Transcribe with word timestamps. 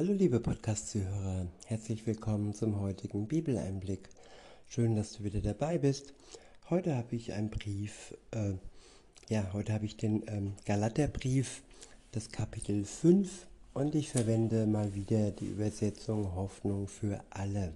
Hallo 0.00 0.14
liebe 0.14 0.40
Podcast-Zuhörer, 0.40 1.46
herzlich 1.66 2.06
willkommen 2.06 2.54
zum 2.54 2.80
heutigen 2.80 3.28
Bibeleinblick. 3.28 4.08
Schön, 4.66 4.96
dass 4.96 5.12
du 5.12 5.24
wieder 5.24 5.42
dabei 5.42 5.76
bist. 5.76 6.14
Heute 6.70 6.96
habe 6.96 7.14
ich 7.16 7.34
einen 7.34 7.50
Brief, 7.50 8.16
äh, 8.30 8.54
ja, 9.28 9.52
heute 9.52 9.74
habe 9.74 9.84
ich 9.84 9.98
den 9.98 10.24
ähm, 10.26 10.54
Galaterbrief, 10.64 11.62
das 12.12 12.30
Kapitel 12.30 12.86
5 12.86 13.46
und 13.74 13.94
ich 13.94 14.08
verwende 14.08 14.66
mal 14.66 14.94
wieder 14.94 15.32
die 15.32 15.48
Übersetzung 15.48 16.34
Hoffnung 16.34 16.88
für 16.88 17.22
alle. 17.28 17.74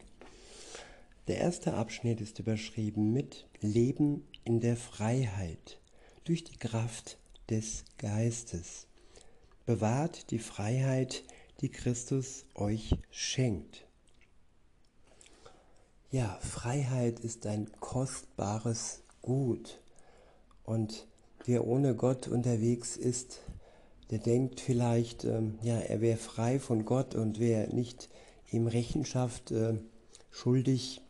Der 1.29 1.37
erste 1.37 1.75
Abschnitt 1.75 2.23
ist 2.23 2.39
überschrieben 2.39 3.13
mit 3.13 3.47
Leben 3.61 4.27
in 4.45 4.61
der 4.61 4.79
Freiheit 4.79 5.79
durch 6.25 6.43
die 6.43 6.57
Kraft 6.57 7.19
des 7.51 7.85
Geistes. 7.99 8.87
Bewahrt 9.67 10.31
die 10.31 10.39
Freiheit, 10.39 11.23
die 11.65 11.71
Christus 11.71 12.45
euch 12.55 12.95
schenkt. 13.11 13.87
Ja, 16.11 16.39
Freiheit 16.43 17.21
ist 17.21 17.47
ein 17.47 17.73
kostbares 17.81 19.01
Gut. 19.23 19.81
Und 20.65 21.07
wer 21.47 21.67
ohne 21.67 21.95
Gott 21.95 22.29
unterwegs 22.29 22.99
ist, 22.99 23.41
der 24.11 24.19
denkt 24.19 24.61
vielleicht, 24.61 25.25
ähm, 25.25 25.59
ja, 25.63 25.79
er 25.79 26.03
wäre 26.03 26.19
frei 26.19 26.61
von 26.61 26.85
Gott 26.85 27.15
und 27.15 27.41
wäre 27.41 27.75
nicht 27.75 28.11
ihm 28.51 28.67
Rechenschaft 28.67 29.51
äh, 29.51 29.79
schuldig, 30.31 31.01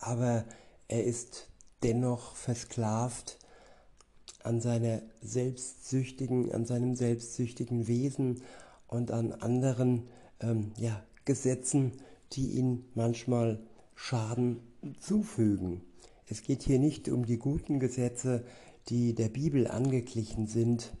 aber 0.00 0.44
er 0.86 1.04
ist 1.04 1.48
dennoch 1.82 2.36
versklavt 2.36 3.38
an 4.42 4.60
seiner 4.60 5.00
selbstsüchtigen, 5.22 6.52
an 6.52 6.66
seinem 6.66 6.94
selbstsüchtigen 6.94 7.86
Wesen 7.86 8.42
und 8.88 9.10
an 9.10 9.32
anderen 9.32 10.08
ähm, 10.40 10.72
ja, 10.76 11.02
Gesetzen, 11.24 11.92
die 12.32 12.52
ihn 12.52 12.84
manchmal 12.94 13.58
Schaden 13.94 14.60
zufügen. 15.00 15.82
Es 16.28 16.42
geht 16.42 16.62
hier 16.62 16.78
nicht 16.78 17.08
um 17.08 17.24
die 17.24 17.38
guten 17.38 17.80
Gesetze, 17.80 18.44
die 18.88 19.14
der 19.14 19.28
Bibel 19.28 19.68
angeglichen 19.68 20.46
sind. 20.46 20.92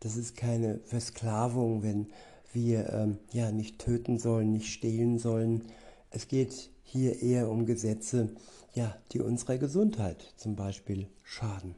Das 0.00 0.16
ist 0.16 0.36
keine 0.36 0.78
Versklavung, 0.84 1.82
wenn 1.82 2.08
wir 2.52 2.92
ähm, 2.92 3.18
ja 3.32 3.50
nicht 3.50 3.78
töten 3.78 4.18
sollen, 4.18 4.52
nicht 4.52 4.72
stehlen 4.72 5.18
sollen. 5.18 5.64
Es 6.10 6.28
geht 6.28 6.70
hier 6.82 7.20
eher 7.22 7.50
um 7.50 7.66
Gesetze, 7.66 8.30
ja, 8.74 8.96
die 9.12 9.20
unserer 9.20 9.58
Gesundheit 9.58 10.32
zum 10.36 10.56
Beispiel 10.56 11.08
schaden. 11.22 11.74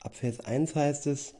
Ab 0.00 0.14
Vers 0.14 0.40
1 0.40 0.74
heißt 0.74 1.06
es, 1.08 1.34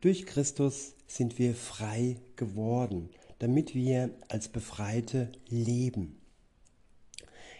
durch 0.00 0.26
Christus 0.26 0.94
sind 1.06 1.38
wir 1.38 1.54
frei 1.54 2.16
geworden, 2.36 3.10
damit 3.38 3.74
wir 3.74 4.10
als 4.28 4.48
Befreite 4.48 5.30
leben. 5.48 6.20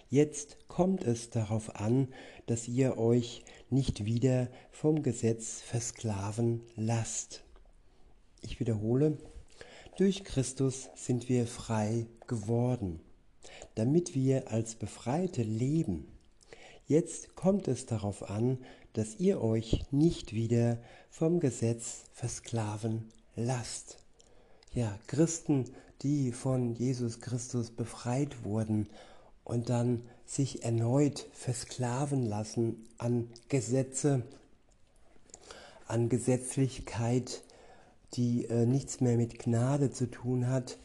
Jetzt 0.08 0.56
kommt 0.66 1.04
es 1.04 1.30
darauf 1.30 1.76
an, 1.76 2.08
dass 2.46 2.66
ihr 2.66 2.98
euch 2.98 3.44
nicht 3.68 4.04
wieder 4.04 4.48
vom 4.72 5.02
Gesetz 5.02 5.60
versklaven 5.60 6.62
lasst. 6.76 7.44
Ich 8.42 8.58
wiederhole, 8.58 9.18
durch 9.96 10.24
Christus 10.24 10.88
sind 10.94 11.28
wir 11.28 11.46
frei 11.46 12.06
geworden, 12.26 13.00
damit 13.74 14.14
wir 14.14 14.50
als 14.50 14.74
Befreite 14.74 15.42
leben. 15.42 16.08
Jetzt 16.86 17.36
kommt 17.36 17.68
es 17.68 17.86
darauf 17.86 18.28
an, 18.28 18.58
dass 18.92 19.18
ihr 19.18 19.40
euch 19.40 19.84
nicht 19.90 20.34
wieder 20.34 20.78
vom 21.10 21.40
Gesetz 21.40 22.04
versklaven 22.12 23.10
lasst. 23.36 23.98
Ja, 24.72 24.98
Christen, 25.06 25.64
die 26.02 26.32
von 26.32 26.74
Jesus 26.74 27.20
Christus 27.20 27.70
befreit 27.70 28.44
wurden 28.44 28.88
und 29.44 29.68
dann 29.68 30.02
sich 30.26 30.64
erneut 30.64 31.26
versklaven 31.32 32.24
lassen 32.24 32.86
an 32.98 33.28
Gesetze, 33.48 34.22
an 35.86 36.08
Gesetzlichkeit, 36.08 37.42
die 38.14 38.44
äh, 38.46 38.66
nichts 38.66 39.00
mehr 39.00 39.16
mit 39.16 39.38
Gnade 39.38 39.90
zu 39.90 40.06
tun 40.10 40.48
hat, 40.48 40.78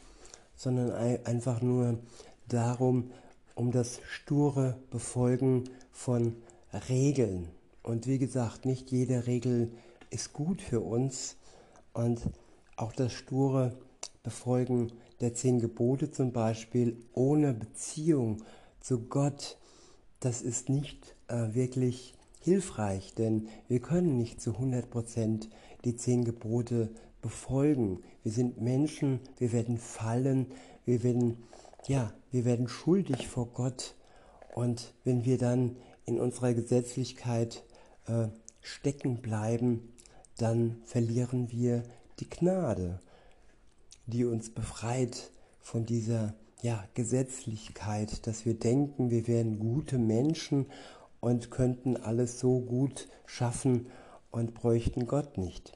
sondern 0.56 0.90
einfach 1.24 1.62
nur 1.62 1.98
darum, 2.48 3.10
um 3.54 3.70
das 3.70 4.00
sture 4.08 4.78
Befolgen 4.90 5.64
von 5.92 6.36
Regeln. 6.88 7.48
Und 7.86 8.08
wie 8.08 8.18
gesagt, 8.18 8.66
nicht 8.66 8.90
jede 8.90 9.28
Regel 9.28 9.70
ist 10.10 10.32
gut 10.32 10.60
für 10.60 10.80
uns. 10.80 11.36
Und 11.92 12.20
auch 12.74 12.92
das 12.92 13.12
sture 13.12 13.78
Befolgen 14.24 14.90
der 15.20 15.34
zehn 15.34 15.60
Gebote 15.60 16.10
zum 16.10 16.32
Beispiel 16.32 16.96
ohne 17.12 17.54
Beziehung 17.54 18.42
zu 18.80 19.02
Gott, 19.02 19.56
das 20.18 20.42
ist 20.42 20.68
nicht 20.68 21.14
äh, 21.28 21.54
wirklich 21.54 22.14
hilfreich, 22.40 23.14
denn 23.14 23.46
wir 23.68 23.78
können 23.78 24.16
nicht 24.16 24.40
zu 24.40 24.54
100 24.54 24.90
Prozent 24.90 25.48
die 25.84 25.94
zehn 25.94 26.24
Gebote 26.24 26.90
befolgen. 27.22 28.02
Wir 28.24 28.32
sind 28.32 28.60
Menschen, 28.60 29.20
wir 29.38 29.52
werden 29.52 29.78
fallen, 29.78 30.46
wir 30.84 31.04
werden, 31.04 31.44
ja, 31.86 32.12
wir 32.32 32.44
werden 32.44 32.66
schuldig 32.66 33.28
vor 33.28 33.46
Gott. 33.46 33.94
Und 34.56 34.92
wenn 35.04 35.24
wir 35.24 35.38
dann 35.38 35.76
in 36.04 36.18
unserer 36.18 36.52
Gesetzlichkeit 36.52 37.62
äh, 38.06 38.28
stecken 38.60 39.20
bleiben, 39.22 39.92
dann 40.38 40.82
verlieren 40.84 41.50
wir 41.50 41.82
die 42.20 42.28
Gnade, 42.28 43.00
die 44.06 44.24
uns 44.24 44.50
befreit 44.50 45.30
von 45.60 45.86
dieser 45.86 46.34
ja, 46.62 46.84
Gesetzlichkeit, 46.94 48.26
dass 48.26 48.44
wir 48.44 48.54
denken, 48.54 49.10
wir 49.10 49.26
wären 49.26 49.58
gute 49.58 49.98
Menschen 49.98 50.66
und 51.20 51.50
könnten 51.50 51.96
alles 51.96 52.40
so 52.40 52.60
gut 52.60 53.08
schaffen 53.26 53.86
und 54.30 54.54
bräuchten 54.54 55.06
Gott 55.06 55.38
nicht. 55.38 55.72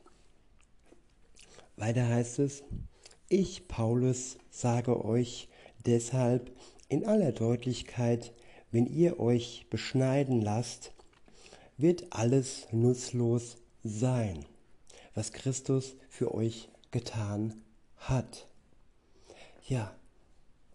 Weiter 1.76 2.08
heißt 2.08 2.40
es, 2.40 2.62
ich, 3.28 3.68
Paulus, 3.68 4.36
sage 4.50 5.04
euch 5.04 5.48
deshalb 5.86 6.50
in 6.88 7.06
aller 7.06 7.32
Deutlichkeit, 7.32 8.32
wenn 8.70 8.86
ihr 8.86 9.18
euch 9.18 9.66
beschneiden 9.70 10.42
lasst, 10.42 10.92
wird 11.80 12.06
alles 12.10 12.66
nutzlos 12.72 13.56
sein, 13.82 14.44
was 15.14 15.32
Christus 15.32 15.96
für 16.08 16.34
euch 16.34 16.68
getan 16.90 17.54
hat. 17.96 18.46
Ja, 19.66 19.94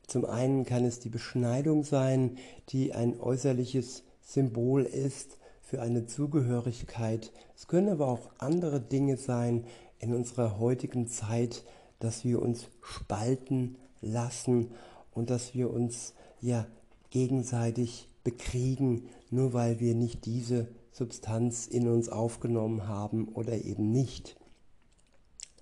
zum 0.07 0.25
einen 0.25 0.65
kann 0.65 0.85
es 0.85 0.99
die 0.99 1.09
Beschneidung 1.09 1.83
sein, 1.83 2.37
die 2.69 2.93
ein 2.93 3.19
äußerliches 3.19 4.03
Symbol 4.21 4.83
ist 4.83 5.37
für 5.61 5.81
eine 5.81 6.05
Zugehörigkeit. 6.05 7.31
Es 7.55 7.67
können 7.67 7.89
aber 7.89 8.07
auch 8.07 8.29
andere 8.37 8.79
Dinge 8.79 9.17
sein 9.17 9.65
in 9.99 10.13
unserer 10.13 10.59
heutigen 10.59 11.07
Zeit, 11.07 11.63
dass 11.99 12.23
wir 12.23 12.41
uns 12.41 12.67
spalten 12.81 13.77
lassen 14.01 14.71
und 15.11 15.29
dass 15.29 15.55
wir 15.55 15.71
uns 15.71 16.13
ja 16.41 16.67
gegenseitig 17.09 18.07
bekriegen, 18.23 19.09
nur 19.31 19.53
weil 19.53 19.79
wir 19.79 19.95
nicht 19.95 20.25
diese 20.25 20.67
Substanz 20.95 21.67
in 21.67 21.89
uns 21.89 22.07
aufgenommen 22.07 22.87
haben 22.87 23.27
oder 23.27 23.65
eben 23.65 23.91
nicht. 23.91 24.37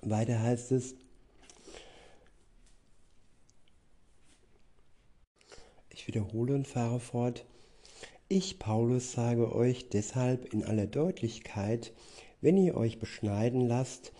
Weiter 0.04 0.40
heißt 0.40 0.72
es, 0.74 0.94
ich 5.90 6.06
wiederhole 6.06 6.54
und 6.54 6.68
fahre 6.68 7.00
fort, 7.00 7.48
ich, 8.28 8.60
Paulus, 8.60 9.14
sage 9.14 9.56
euch 9.56 9.90
deshalb 9.90 10.54
in 10.54 10.64
aller 10.64 10.86
Deutlichkeit, 10.86 11.94
wenn 12.42 12.56
ihr 12.56 12.78
euch 12.78 13.00
beschneiden 13.00 13.62
lasst, 13.68 14.14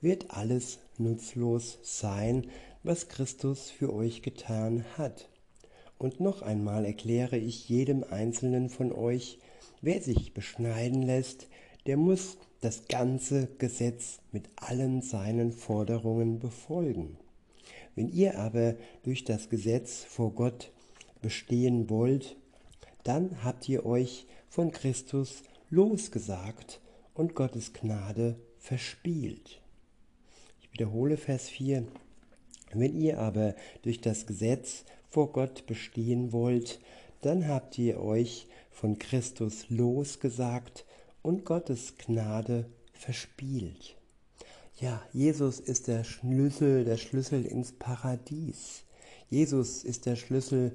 wird 0.00 0.30
alles 0.30 0.78
nutzlos 0.98 1.80
sein, 1.82 2.48
was 2.84 3.08
Christus 3.08 3.70
für 3.70 3.92
euch 3.92 4.22
getan 4.22 4.84
hat. 4.96 5.30
Und 5.98 6.20
noch 6.20 6.42
einmal 6.42 6.84
erkläre 6.84 7.38
ich 7.38 7.68
jedem 7.68 8.04
Einzelnen 8.04 8.70
von 8.70 8.92
euch, 8.92 9.40
wer 9.80 10.00
sich 10.00 10.34
beschneiden 10.34 11.02
lässt, 11.02 11.48
der 11.86 11.96
muss 11.96 12.38
das 12.60 12.88
ganze 12.88 13.48
Gesetz 13.58 14.20
mit 14.32 14.44
allen 14.56 15.00
seinen 15.02 15.52
Forderungen 15.52 16.38
befolgen. 16.38 17.16
Wenn 17.94 18.08
ihr 18.08 18.38
aber 18.38 18.76
durch 19.02 19.24
das 19.24 19.48
Gesetz 19.48 20.04
vor 20.04 20.32
Gott 20.32 20.72
bestehen 21.22 21.90
wollt, 21.90 22.36
dann 23.04 23.42
habt 23.42 23.68
ihr 23.68 23.86
euch 23.86 24.26
von 24.48 24.70
Christus 24.72 25.42
losgesagt 25.70 26.80
und 27.14 27.34
Gottes 27.34 27.72
Gnade 27.72 28.36
verspielt. 28.58 29.60
Ich 30.60 30.72
wiederhole 30.72 31.16
Vers 31.16 31.48
4. 31.48 31.86
Wenn 32.72 32.94
ihr 32.94 33.18
aber 33.18 33.54
durch 33.82 34.00
das 34.00 34.26
Gesetz 34.26 34.84
vor 35.08 35.32
Gott 35.32 35.66
bestehen 35.66 36.32
wollt, 36.32 36.80
dann 37.20 37.48
habt 37.48 37.76
ihr 37.78 38.00
euch 38.00 38.46
von 38.70 38.98
Christus 38.98 39.68
losgesagt 39.68 40.84
und 41.22 41.44
Gottes 41.44 41.94
Gnade 41.98 42.66
verspielt. 42.92 43.96
Ja, 44.78 45.02
Jesus 45.12 45.60
ist 45.60 45.88
der 45.88 46.04
Schlüssel, 46.04 46.84
der 46.84 46.96
Schlüssel 46.96 47.44
ins 47.44 47.72
Paradies. 47.72 48.84
Jesus 49.28 49.84
ist 49.84 50.06
der 50.06 50.16
Schlüssel, 50.16 50.74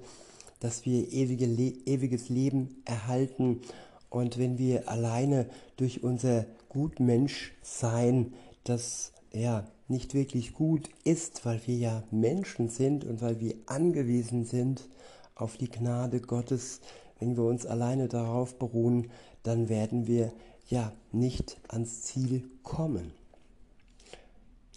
dass 0.59 0.85
wir 0.85 1.11
ewige 1.11 1.47
Le 1.47 1.73
ewiges 1.85 2.29
Leben 2.29 2.81
erhalten. 2.85 3.61
Und 4.09 4.37
wenn 4.37 4.57
wir 4.57 4.87
alleine 4.89 5.49
durch 5.77 6.03
unser 6.03 6.45
Gutmenschsein, 6.69 8.33
das 8.63 9.11
ja 9.33 9.67
nicht 9.87 10.13
wirklich 10.13 10.53
gut 10.53 10.89
ist, 11.03 11.45
weil 11.45 11.61
wir 11.65 11.75
ja 11.75 12.03
Menschen 12.11 12.69
sind 12.69 13.05
und 13.05 13.21
weil 13.21 13.39
wir 13.39 13.55
angewiesen 13.65 14.45
sind 14.45 14.87
auf 15.35 15.57
die 15.57 15.69
Gnade 15.69 16.21
Gottes, 16.21 16.81
wenn 17.19 17.37
wir 17.37 17.43
uns 17.43 17.65
alleine 17.65 18.07
darauf 18.07 18.57
beruhen, 18.57 19.11
dann 19.43 19.69
werden 19.69 20.07
wir 20.07 20.31
ja 20.67 20.91
nicht 21.11 21.57
ans 21.67 22.01
Ziel 22.01 22.43
kommen. 22.63 23.11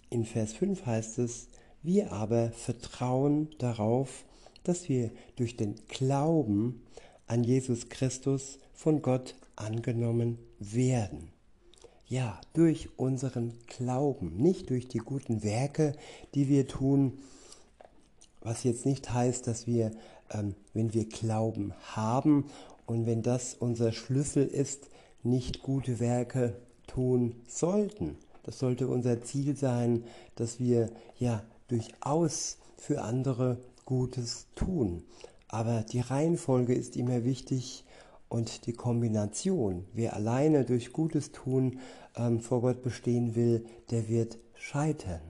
In 0.09 0.25
Vers 0.25 0.53
5 0.53 0.85
heißt 0.85 1.19
es, 1.19 1.47
wir 1.81 2.11
aber 2.11 2.51
vertrauen 2.51 3.49
darauf, 3.57 4.25
dass 4.63 4.89
wir 4.89 5.11
durch 5.35 5.55
den 5.55 5.75
Glauben 5.87 6.81
an 7.27 7.43
Jesus 7.43 7.89
Christus 7.89 8.59
von 8.73 9.01
Gott 9.01 9.35
angenommen 9.55 10.39
werden. 10.59 11.31
Ja, 12.07 12.41
durch 12.53 12.89
unseren 12.97 13.53
Glauben, 13.67 14.35
nicht 14.37 14.71
durch 14.71 14.87
die 14.87 14.97
guten 14.97 15.43
Werke, 15.43 15.93
die 16.33 16.49
wir 16.49 16.67
tun, 16.67 17.19
was 18.41 18.63
jetzt 18.63 18.85
nicht 18.85 19.13
heißt, 19.13 19.45
dass 19.45 19.67
wir, 19.67 19.91
ähm, 20.31 20.55
wenn 20.73 20.93
wir 20.93 21.07
Glauben 21.07 21.73
haben 21.95 22.45
und 22.85 23.05
wenn 23.05 23.21
das 23.21 23.53
unser 23.53 23.91
Schlüssel 23.91 24.45
ist, 24.45 24.89
nicht 25.23 25.61
gute 25.61 25.99
Werke 25.99 26.55
tun 26.87 27.35
sollten. 27.47 28.17
Das 28.43 28.59
sollte 28.59 28.87
unser 28.87 29.21
Ziel 29.21 29.55
sein, 29.55 30.03
dass 30.35 30.59
wir 30.59 30.89
ja 31.17 31.43
durchaus 31.67 32.57
für 32.77 33.01
andere 33.01 33.57
Gutes 33.85 34.47
tun. 34.55 35.03
Aber 35.47 35.81
die 35.81 35.99
Reihenfolge 35.99 36.73
ist 36.73 36.95
immer 36.95 37.23
wichtig 37.25 37.83
und 38.27 38.65
die 38.67 38.73
Kombination. 38.73 39.85
Wer 39.93 40.15
alleine 40.15 40.63
durch 40.63 40.93
Gutes 40.93 41.31
tun 41.31 41.79
ähm, 42.15 42.39
vor 42.39 42.61
Gott 42.61 42.81
bestehen 42.81 43.35
will, 43.35 43.65
der 43.89 44.07
wird 44.07 44.37
scheitern. 44.53 45.21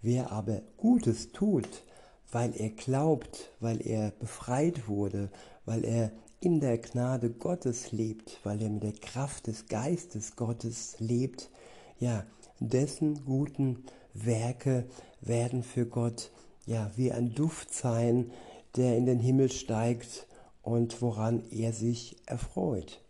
Wer 0.00 0.32
aber 0.32 0.62
Gutes 0.76 1.32
tut, 1.32 1.84
weil 2.30 2.54
er 2.56 2.70
glaubt, 2.70 3.50
weil 3.60 3.86
er 3.86 4.10
befreit 4.10 4.88
wurde, 4.88 5.30
weil 5.64 5.84
er 5.84 6.12
in 6.40 6.60
der 6.60 6.78
Gnade 6.78 7.30
Gottes 7.30 7.92
lebt, 7.92 8.40
weil 8.44 8.60
er 8.60 8.68
mit 8.68 8.82
der 8.82 8.92
Kraft 8.92 9.46
des 9.46 9.66
Geistes 9.66 10.36
Gottes 10.36 10.96
lebt, 10.98 11.50
ja, 11.98 12.24
dessen 12.60 13.24
guten 13.24 13.84
Werke 14.12 14.86
werden 15.20 15.62
für 15.62 15.86
Gott 15.86 16.30
ja 16.66 16.90
wie 16.96 17.12
ein 17.12 17.34
Duft 17.34 17.72
sein, 17.72 18.30
der 18.76 18.96
in 18.96 19.06
den 19.06 19.20
Himmel 19.20 19.50
steigt 19.50 20.26
und 20.62 21.00
woran 21.02 21.42
er 21.50 21.72
sich 21.72 22.16
erfreut. 22.26 23.00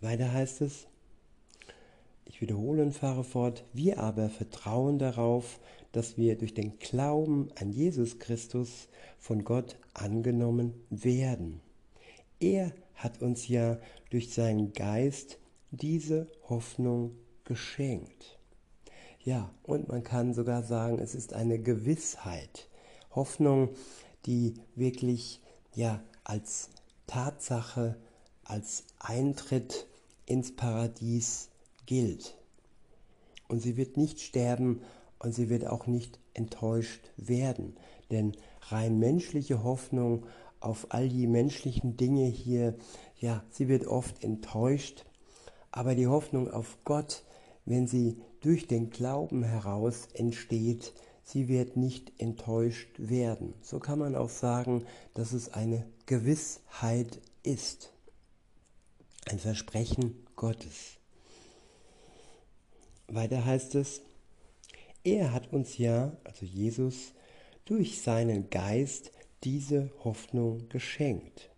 Weiter 0.00 0.32
heißt 0.32 0.60
es, 0.60 0.86
ich 2.26 2.40
wiederhole 2.40 2.82
und 2.82 2.92
fahre 2.92 3.24
fort, 3.24 3.64
wir 3.72 4.00
aber 4.00 4.28
vertrauen 4.28 4.98
darauf, 4.98 5.60
dass 5.94 6.16
wir 6.16 6.36
durch 6.36 6.54
den 6.54 6.78
Glauben 6.80 7.48
an 7.60 7.70
Jesus 7.70 8.18
Christus 8.18 8.88
von 9.18 9.44
Gott 9.44 9.76
angenommen 9.94 10.74
werden. 10.90 11.60
Er 12.40 12.72
hat 12.96 13.22
uns 13.22 13.46
ja 13.46 13.78
durch 14.10 14.34
seinen 14.34 14.72
Geist 14.72 15.38
diese 15.70 16.26
Hoffnung 16.48 17.12
geschenkt. 17.44 18.38
Ja, 19.20 19.54
und 19.62 19.88
man 19.88 20.02
kann 20.02 20.34
sogar 20.34 20.64
sagen, 20.64 20.98
es 20.98 21.14
ist 21.14 21.32
eine 21.32 21.60
Gewissheit. 21.60 22.68
Hoffnung, 23.14 23.70
die 24.26 24.54
wirklich 24.74 25.40
ja 25.74 26.02
als 26.24 26.70
Tatsache, 27.06 27.96
als 28.42 28.84
Eintritt 28.98 29.86
ins 30.26 30.56
Paradies 30.56 31.50
gilt. 31.86 32.36
Und 33.46 33.60
sie 33.60 33.76
wird 33.76 33.96
nicht 33.96 34.20
sterben 34.20 34.80
und 35.24 35.34
sie 35.34 35.48
wird 35.48 35.66
auch 35.66 35.88
nicht 35.88 36.20
enttäuscht 36.34 37.10
werden. 37.16 37.74
Denn 38.12 38.36
rein 38.68 38.98
menschliche 39.00 39.64
Hoffnung 39.64 40.26
auf 40.60 40.86
all 40.90 41.08
die 41.08 41.26
menschlichen 41.26 41.96
Dinge 41.96 42.26
hier, 42.26 42.76
ja, 43.18 43.42
sie 43.50 43.68
wird 43.68 43.86
oft 43.86 44.22
enttäuscht 44.22 45.04
aber 45.76 45.96
die 45.96 46.06
Hoffnung 46.06 46.48
auf 46.52 46.78
Gott, 46.84 47.24
wenn 47.64 47.88
sie 47.88 48.22
durch 48.40 48.68
den 48.68 48.90
Glauben 48.90 49.42
heraus 49.42 50.06
entsteht, 50.14 50.92
sie 51.24 51.48
wird 51.48 51.76
nicht 51.76 52.12
enttäuscht 52.20 52.90
werden. 52.96 53.54
So 53.60 53.80
kann 53.80 53.98
man 53.98 54.14
auch 54.14 54.28
sagen, 54.28 54.86
dass 55.14 55.32
es 55.32 55.52
eine 55.52 55.84
Gewissheit 56.06 57.20
ist. 57.42 57.92
Ein 59.28 59.40
Versprechen 59.40 60.24
Gottes. 60.36 60.98
Weiter 63.08 63.44
heißt 63.44 63.74
es, 63.74 64.00
er 65.04 65.32
hat 65.32 65.52
uns 65.52 65.78
ja, 65.78 66.16
also 66.24 66.44
Jesus, 66.44 67.12
durch 67.66 68.00
seinen 68.00 68.50
Geist 68.50 69.12
diese 69.44 69.90
Hoffnung 70.02 70.68
geschenkt. 70.68 71.50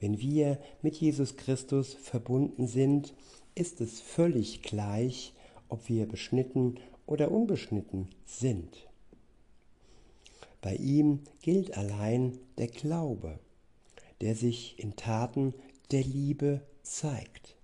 Wenn 0.00 0.20
wir 0.20 0.58
mit 0.80 0.96
Jesus 0.96 1.36
Christus 1.36 1.94
verbunden 1.94 2.68
sind, 2.68 3.14
ist 3.54 3.80
es 3.80 4.00
völlig 4.00 4.62
gleich, 4.62 5.34
ob 5.68 5.88
wir 5.88 6.06
beschnitten 6.06 6.78
oder 7.06 7.32
unbeschnitten 7.32 8.08
sind. 8.24 8.88
Bei 10.60 10.74
ihm 10.76 11.20
gilt 11.42 11.76
allein 11.76 12.38
der 12.58 12.68
Glaube, 12.68 13.38
der 14.20 14.34
sich 14.34 14.78
in 14.78 14.96
Taten 14.96 15.54
der 15.90 16.02
Liebe 16.02 16.62
zeigt. 16.82 17.56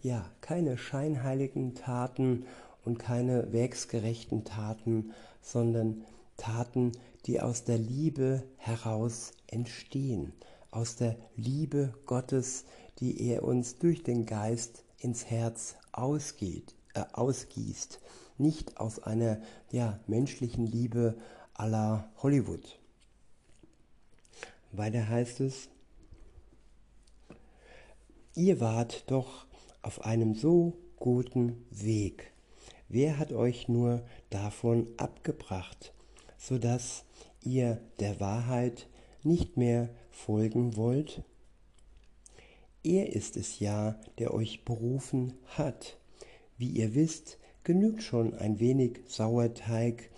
Ja, 0.00 0.30
keine 0.40 0.78
scheinheiligen 0.78 1.74
Taten 1.74 2.44
und 2.88 2.98
keine 2.98 3.52
werksgerechten 3.52 4.44
Taten, 4.44 5.12
sondern 5.42 6.06
Taten, 6.38 6.92
die 7.26 7.38
aus 7.38 7.64
der 7.64 7.76
Liebe 7.76 8.42
heraus 8.56 9.32
entstehen, 9.46 10.32
aus 10.70 10.96
der 10.96 11.16
Liebe 11.36 11.92
Gottes, 12.06 12.64
die 12.98 13.28
er 13.28 13.44
uns 13.44 13.78
durch 13.78 14.02
den 14.02 14.24
Geist 14.24 14.84
ins 14.98 15.26
Herz 15.26 15.76
ausgeht, 15.92 16.74
äh, 16.94 17.04
ausgießt, 17.12 18.00
nicht 18.38 18.78
aus 18.78 19.02
einer 19.02 19.38
ja, 19.70 20.00
menschlichen 20.06 20.64
Liebe 20.64 21.14
à 21.54 21.68
la 21.68 22.10
Hollywood. 22.22 22.78
Weiter 24.72 25.06
heißt 25.06 25.40
es, 25.40 25.68
ihr 28.34 28.60
wart 28.60 29.10
doch 29.10 29.44
auf 29.82 30.06
einem 30.06 30.34
so 30.34 30.72
guten 30.96 31.66
Weg. 31.70 32.32
Wer 32.88 33.18
hat 33.18 33.32
euch 33.32 33.68
nur 33.68 34.02
davon 34.30 34.86
abgebracht, 34.96 35.92
so 36.38 36.56
dass 36.58 37.04
ihr 37.44 37.80
der 38.00 38.18
Wahrheit 38.18 38.88
nicht 39.22 39.58
mehr 39.58 39.90
folgen 40.10 40.74
wollt? 40.74 41.22
Er 42.82 43.12
ist 43.12 43.36
es 43.36 43.58
ja, 43.58 44.00
der 44.18 44.32
euch 44.32 44.64
berufen 44.64 45.34
hat. 45.48 45.98
Wie 46.56 46.70
ihr 46.70 46.94
wisst, 46.94 47.38
genügt 47.62 48.02
schon 48.02 48.32
ein 48.32 48.58
wenig 48.58 49.00
Sauerteig, 49.06 50.10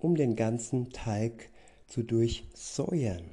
um 0.00 0.16
den 0.16 0.34
ganzen 0.34 0.90
Teig 0.90 1.50
zu 1.86 2.02
durchsäuern. 2.02 3.30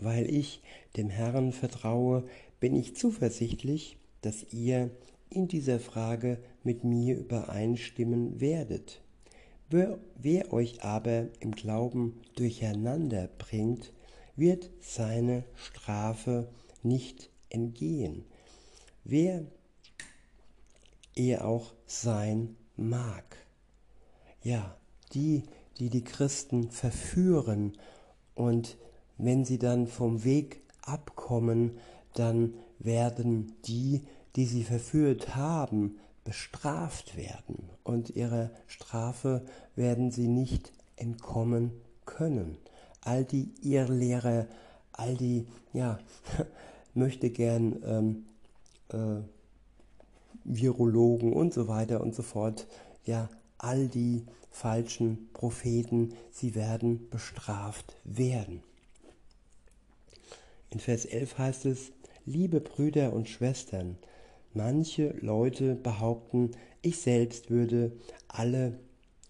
Weil 0.00 0.30
ich 0.30 0.62
dem 0.96 1.10
Herrn 1.10 1.52
vertraue, 1.52 2.26
bin 2.60 2.74
ich 2.74 2.96
zuversichtlich, 2.96 3.98
dass 4.22 4.54
ihr 4.54 4.90
in 5.28 5.48
dieser 5.48 5.80
Frage 5.80 6.38
mit 6.66 6.82
mir 6.84 7.16
übereinstimmen 7.16 8.40
werdet. 8.40 9.00
Wer, 9.70 9.98
wer 10.16 10.52
euch 10.52 10.82
aber 10.82 11.28
im 11.40 11.52
Glauben 11.52 12.20
durcheinander 12.34 13.28
bringt, 13.38 13.92
wird 14.34 14.70
seine 14.80 15.44
Strafe 15.54 16.48
nicht 16.82 17.30
entgehen, 17.48 18.24
wer 19.04 19.46
er 21.14 21.46
auch 21.46 21.72
sein 21.86 22.56
mag. 22.76 23.36
Ja, 24.42 24.76
die, 25.14 25.44
die 25.78 25.88
die 25.88 26.04
Christen 26.04 26.70
verführen 26.70 27.78
und 28.34 28.76
wenn 29.18 29.44
sie 29.44 29.58
dann 29.58 29.86
vom 29.86 30.24
Weg 30.24 30.62
abkommen, 30.82 31.78
dann 32.14 32.54
werden 32.80 33.52
die, 33.66 34.02
die 34.34 34.46
sie 34.46 34.64
verführt 34.64 35.34
haben, 35.36 35.98
bestraft 36.26 37.16
werden 37.16 37.70
und 37.84 38.10
ihrer 38.10 38.50
Strafe 38.66 39.46
werden 39.76 40.10
sie 40.10 40.26
nicht 40.26 40.72
entkommen 40.96 41.70
können. 42.04 42.58
All 43.00 43.24
die 43.24 43.54
Irrlehrer, 43.62 44.46
all 44.90 45.16
die 45.16 45.46
ja, 45.72 46.00
möchte 46.94 47.30
gern 47.30 47.80
ähm, 47.84 48.26
äh, 48.88 49.22
Virologen 50.42 51.32
und 51.32 51.54
so 51.54 51.68
weiter 51.68 52.00
und 52.00 52.12
so 52.14 52.24
fort. 52.24 52.66
Ja, 53.04 53.28
all 53.58 53.86
die 53.86 54.26
falschen 54.50 55.28
Propheten, 55.32 56.14
sie 56.32 56.56
werden 56.56 57.08
bestraft 57.08 57.94
werden. 58.02 58.64
In 60.70 60.80
Vers 60.80 61.04
11 61.04 61.38
heißt 61.38 61.66
es, 61.66 61.92
liebe 62.24 62.60
Brüder 62.60 63.12
und 63.12 63.28
Schwestern, 63.28 63.96
manche 64.56 65.14
Leute 65.20 65.74
behaupten, 65.74 66.52
ich 66.82 66.98
selbst 67.00 67.50
würde 67.50 67.92
alle 68.28 68.78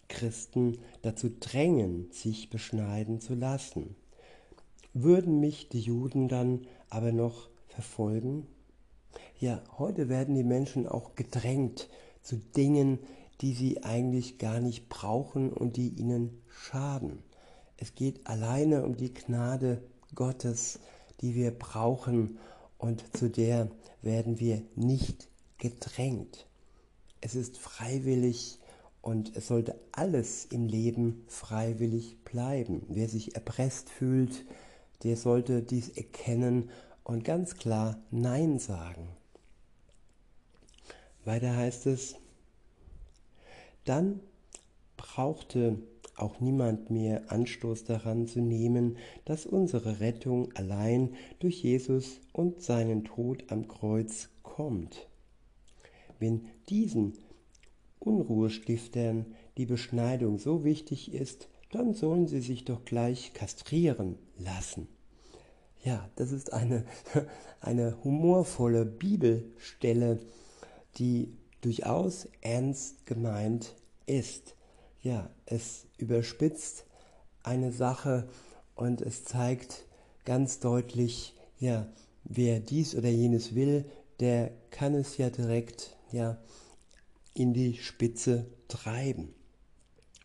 Christen 0.08 0.78
dazu 1.02 1.28
drängen, 1.40 2.08
sich 2.12 2.48
beschneiden 2.48 3.20
zu 3.20 3.34
lassen. 3.34 3.96
Würden 4.94 5.40
mich 5.40 5.68
die 5.68 5.80
Juden 5.80 6.28
dann 6.28 6.66
aber 6.88 7.12
noch 7.12 7.48
verfolgen? 7.68 8.46
Ja, 9.38 9.62
heute 9.78 10.08
werden 10.08 10.34
die 10.34 10.44
Menschen 10.44 10.86
auch 10.86 11.14
gedrängt 11.14 11.88
zu 12.22 12.36
Dingen, 12.36 12.98
die 13.40 13.52
sie 13.52 13.84
eigentlich 13.84 14.38
gar 14.38 14.60
nicht 14.60 14.88
brauchen 14.88 15.52
und 15.52 15.76
die 15.76 15.88
ihnen 15.88 16.42
schaden. 16.48 17.18
Es 17.76 17.94
geht 17.94 18.26
alleine 18.26 18.84
um 18.84 18.96
die 18.96 19.12
Gnade 19.12 19.82
Gottes, 20.14 20.78
die 21.20 21.34
wir 21.34 21.50
brauchen 21.50 22.38
und 22.78 23.16
zu 23.16 23.30
der 23.30 23.70
werden 24.02 24.38
wir 24.40 24.62
nicht 24.74 25.28
gedrängt. 25.58 26.46
Es 27.20 27.34
ist 27.34 27.58
freiwillig 27.58 28.58
und 29.02 29.36
es 29.36 29.46
sollte 29.46 29.78
alles 29.92 30.46
im 30.46 30.66
Leben 30.66 31.24
freiwillig 31.28 32.18
bleiben. 32.24 32.84
Wer 32.88 33.08
sich 33.08 33.34
erpresst 33.34 33.88
fühlt, 33.88 34.44
der 35.02 35.16
sollte 35.16 35.62
dies 35.62 35.88
erkennen 35.90 36.70
und 37.04 37.24
ganz 37.24 37.54
klar 37.56 37.98
Nein 38.10 38.58
sagen. 38.58 39.08
Weiter 41.24 41.56
heißt 41.56 41.86
es, 41.86 42.16
dann 43.84 44.20
brauchte 44.96 45.78
auch 46.16 46.40
niemand 46.40 46.90
mehr 46.90 47.30
Anstoß 47.30 47.84
daran 47.84 48.26
zu 48.26 48.40
nehmen, 48.40 48.96
dass 49.24 49.46
unsere 49.46 50.00
Rettung 50.00 50.52
allein 50.54 51.14
durch 51.38 51.62
Jesus 51.62 52.20
und 52.32 52.62
seinen 52.62 53.04
Tod 53.04 53.44
am 53.48 53.68
Kreuz 53.68 54.30
kommt. 54.42 55.08
Wenn 56.18 56.48
diesen 56.68 57.14
Unruhestiftern 57.98 59.26
die 59.56 59.66
Beschneidung 59.66 60.38
so 60.38 60.64
wichtig 60.64 61.12
ist, 61.12 61.48
dann 61.70 61.94
sollen 61.94 62.26
sie 62.26 62.40
sich 62.40 62.64
doch 62.64 62.84
gleich 62.84 63.32
kastrieren 63.34 64.16
lassen. 64.38 64.88
Ja, 65.84 66.08
das 66.16 66.32
ist 66.32 66.52
eine, 66.52 66.84
eine 67.60 67.96
humorvolle 68.02 68.84
Bibelstelle, 68.84 70.18
die 70.96 71.32
durchaus 71.60 72.28
ernst 72.40 73.06
gemeint 73.06 73.76
ist. 74.06 74.55
Ja, 75.06 75.30
es 75.44 75.86
überspitzt 75.98 76.84
eine 77.44 77.70
Sache 77.70 78.28
und 78.74 79.00
es 79.00 79.22
zeigt 79.24 79.84
ganz 80.24 80.58
deutlich, 80.58 81.36
ja, 81.60 81.86
wer 82.24 82.58
dies 82.58 82.96
oder 82.96 83.08
jenes 83.08 83.54
will, 83.54 83.84
der 84.18 84.50
kann 84.72 84.96
es 84.96 85.16
ja 85.16 85.30
direkt, 85.30 85.96
ja, 86.10 86.38
in 87.34 87.54
die 87.54 87.74
Spitze 87.74 88.46
treiben. 88.66 89.32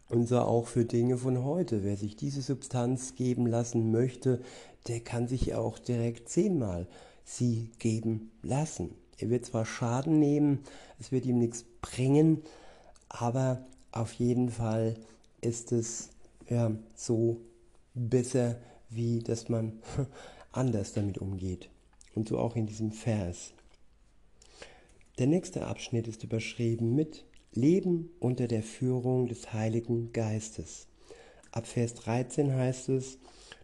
Und 0.10 0.28
so 0.28 0.40
auch 0.40 0.66
für 0.66 0.84
Dinge 0.84 1.16
von 1.16 1.44
heute. 1.44 1.84
Wer 1.84 1.96
sich 1.96 2.16
diese 2.16 2.42
Substanz 2.42 3.14
geben 3.14 3.46
lassen 3.46 3.92
möchte, 3.92 4.42
der 4.88 5.02
kann 5.02 5.28
sich 5.28 5.54
auch 5.54 5.78
direkt 5.78 6.28
zehnmal 6.28 6.88
sie 7.24 7.70
geben 7.78 8.32
lassen. 8.42 8.96
Er 9.20 9.30
wird 9.30 9.46
zwar 9.46 9.68
Schaden 9.68 10.18
nehmen, 10.18 10.64
es 10.98 11.12
wird 11.12 11.28
ihm 11.28 11.38
nichts 11.38 11.66
bringen, 11.84 12.42
aber 13.10 13.64
auf 13.92 14.14
jeden 14.14 14.50
Fall 14.50 14.96
ist 15.42 15.72
es 15.72 16.10
ja, 16.50 16.72
so 16.96 17.42
besser, 17.94 18.58
wie 18.90 19.20
dass 19.20 19.50
man 19.50 19.80
anders 20.52 20.94
damit 20.94 21.18
umgeht. 21.18 21.70
Und 22.14 22.28
so 22.28 22.40
auch 22.40 22.56
in 22.56 22.68
diesem 22.68 22.92
Vers. 22.92 23.54
Der 25.18 25.28
nächste 25.28 25.66
Abschnitt 25.66 26.08
ist 26.08 26.24
überschrieben 26.24 26.96
mit 26.96 27.26
Leben 27.54 28.10
unter 28.20 28.48
der 28.48 28.64
Führung 28.64 29.28
des 29.28 29.54
Heiligen 29.54 30.14
Geistes. 30.14 30.88
Ab 31.52 31.68
Vers 31.68 31.94
13 31.96 32.54
heißt 32.54 32.90
es, 32.90 33.18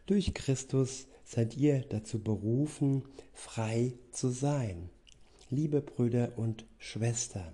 durch 0.06 0.34
Christus 0.34 1.08
seid 1.24 1.58
ihr 1.58 1.82
dazu 1.82 2.20
berufen, 2.20 3.04
frei 3.34 3.94
zu 4.12 4.30
sein 4.30 4.90
liebe 5.50 5.82
Brüder 5.82 6.34
und 6.36 6.66
Schwestern, 6.78 7.54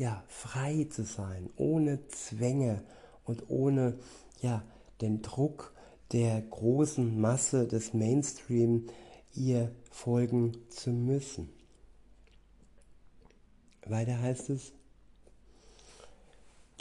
ja, 0.00 0.24
frei 0.28 0.86
zu 0.88 1.04
sein, 1.04 1.50
ohne 1.58 2.06
Zwänge 2.08 2.82
und 3.26 3.50
ohne 3.50 3.98
ja, 4.40 4.64
den 5.02 5.20
Druck 5.20 5.74
der 6.12 6.40
großen 6.40 7.20
Masse 7.20 7.68
des 7.68 7.92
Mainstream 7.92 8.86
ihr 9.34 9.70
folgen 9.90 10.56
zu 10.70 10.88
müssen. 10.90 11.50
Weiter 13.84 14.18
heißt 14.18 14.48
es, 14.48 14.72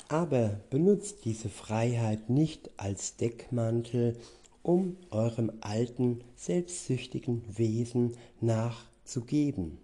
aber 0.07 0.61
benutzt 0.69 1.25
diese 1.25 1.49
Freiheit 1.49 2.29
nicht 2.29 2.69
als 2.77 3.17
Deckmantel, 3.17 4.17
um 4.63 4.95
eurem 5.09 5.51
alten, 5.59 6.23
selbstsüchtigen 6.37 7.43
Wesen 7.57 8.15
nach 8.39 8.85
zu 9.03 9.25
geben. 9.25 9.77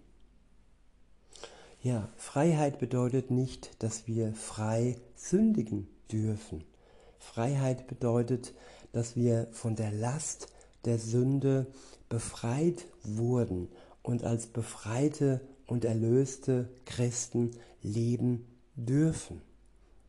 Ja, 1.82 2.08
Freiheit 2.16 2.78
bedeutet 2.78 3.30
nicht, 3.30 3.82
dass 3.82 4.06
wir 4.06 4.34
frei 4.34 4.96
sündigen 5.14 5.88
dürfen. 6.10 6.64
Freiheit 7.18 7.86
bedeutet, 7.86 8.54
dass 8.92 9.16
wir 9.16 9.48
von 9.52 9.76
der 9.76 9.92
Last 9.92 10.48
der 10.84 10.98
Sünde 10.98 11.66
befreit 12.08 12.86
wurden 13.02 13.68
und 14.02 14.24
als 14.24 14.46
befreite 14.46 15.40
und 15.66 15.84
erlöste 15.84 16.68
Christen 16.84 17.50
leben 17.82 18.46
dürfen. 18.74 19.42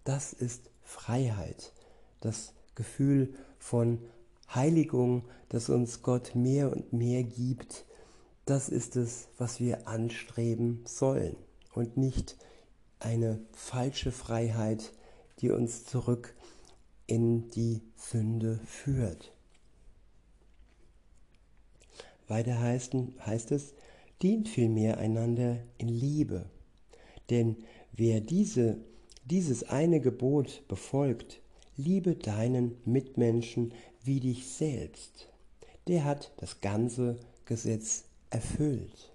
Das 0.04 0.34
ist 0.34 0.70
Freiheit, 0.84 1.74
das 2.22 2.54
Gefühl 2.76 3.34
von 3.60 4.00
Heiligung, 4.54 5.26
das 5.50 5.70
uns 5.70 6.02
Gott 6.02 6.36
mehr 6.36 6.72
und 6.72 6.94
mehr 6.94 7.24
gibt 7.24 7.86
das 8.48 8.70
ist 8.70 8.96
es, 8.96 9.28
was 9.38 9.60
wir 9.60 9.90
anstreben 9.90 10.82
sollen 10.86 11.36
und 11.78 11.96
nicht 11.96 12.36
eine 13.00 13.40
falsche 13.54 14.12
Freiheit, 14.12 14.92
die 15.40 15.52
uns 15.52 15.86
zurück 15.86 16.36
in 17.06 17.50
die 17.52 17.84
Sünde 17.96 18.60
führt. 18.66 19.32
Weiter 22.28 22.60
heißt, 22.60 22.96
heißt 23.26 23.52
es, 23.52 23.76
dient 24.22 24.50
vielmehr 24.50 24.98
einander 24.98 25.60
in 25.78 25.88
Liebe. 25.88 26.50
Denn 27.30 27.58
wer 27.94 28.22
diese, 28.22 28.80
dieses 29.26 29.64
eine 29.64 30.02
Gebot 30.02 30.64
befolgt, 30.68 31.42
liebe 31.76 32.16
deinen 32.16 32.76
Mitmenschen 32.86 33.74
wie 34.04 34.20
dich 34.20 34.48
selbst, 34.48 35.30
der 35.88 36.04
hat 36.06 36.34
das 36.38 36.60
ganze 36.60 37.18
Gesetz 37.46 38.06
erfüllt. 38.32 39.14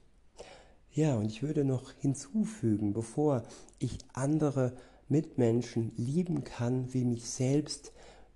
Ja, 0.95 1.15
und 1.17 1.25
ich 1.25 1.43
würde 1.43 1.65
noch 1.65 1.93
hinzufügen, 1.93 2.93
bevor 2.93 3.45
ich 3.79 3.97
andere 4.13 4.75
Mitmenschen 5.09 5.93
lieben 5.97 6.45
kann 6.45 6.93
wie 6.93 7.05
mich 7.05 7.31
selbst, 7.31 7.93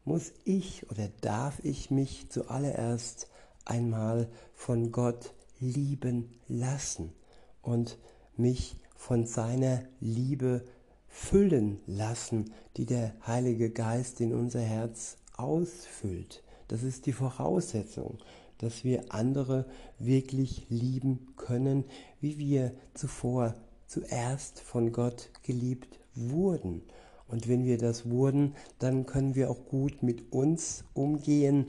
muss 0.07 0.33
ich 0.45 0.91
oder 0.91 1.11
darf 1.21 1.63
ich 1.65 1.91
mich 1.91 2.31
zuallererst 2.31 3.29
einmal 3.67 4.31
von 4.55 4.91
Gott 4.91 5.35
lieben 5.61 6.31
lassen 6.49 7.13
und 7.61 7.99
mich 8.39 8.77
von 8.97 9.27
seiner 9.27 9.83
Liebe 10.01 10.65
füllen 11.09 11.81
lassen, 11.87 12.55
die 12.79 12.87
der 12.87 13.13
Heilige 13.27 13.69
Geist 13.71 14.19
in 14.23 14.33
unser 14.33 14.61
Herz 14.61 15.19
ausfüllt. 15.37 16.43
Das 16.69 16.83
ist 16.83 17.05
die 17.05 17.13
Voraussetzung 17.13 18.17
dass 18.59 18.85
wir 18.85 19.13
andere 19.13 19.67
wirklich 19.99 20.67
lieben 20.69 21.29
können, 21.37 21.85
wie 22.21 22.39
wir 22.39 22.73
zuvor 22.95 23.55
zuerst 23.87 24.61
von 24.61 24.93
Gott 24.93 25.31
geliebt 25.43 25.99
wurden. 26.15 26.83
Und 27.29 27.49
wenn 27.49 27.65
wir 27.65 27.79
das 27.79 28.09
wurden, 28.09 28.55
dann 28.79 29.07
können 29.07 29.35
wir 29.35 29.51
auch 29.51 29.67
gut 29.67 30.03
mit 30.03 30.33
uns 30.33 30.85
umgehen 30.95 31.67